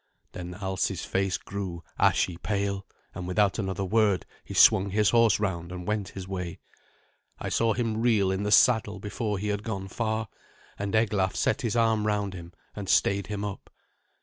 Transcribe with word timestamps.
Then 0.31 0.55
Alsi's 0.55 1.05
face 1.05 1.37
grew 1.37 1.83
ashy 1.99 2.35
pale, 2.37 2.87
and 3.13 3.27
without 3.27 3.59
another 3.59 3.85
word 3.85 4.25
he 4.43 4.55
swung 4.55 4.89
his 4.89 5.11
horse 5.11 5.39
round 5.39 5.71
and 5.71 5.85
went 5.85 6.09
his 6.17 6.27
way. 6.27 6.57
I 7.37 7.49
saw 7.49 7.73
him 7.73 8.01
reel 8.01 8.31
in 8.31 8.41
the 8.41 8.51
saddle 8.51 8.97
before 8.99 9.37
he 9.37 9.49
had 9.49 9.61
gone 9.61 9.87
far, 9.89 10.27
and 10.79 10.95
Eglaf 10.95 11.35
set 11.35 11.61
his 11.61 11.75
arm 11.75 12.07
round 12.07 12.33
him 12.33 12.51
and 12.75 12.89
stayed 12.89 13.27
him 13.27 13.45
up. 13.45 13.69